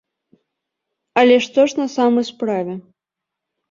Але 1.23 1.35
што 1.49 1.69
ж 1.69 1.83
на 1.83 1.87
самай 1.99 2.25
справе? 2.35 2.73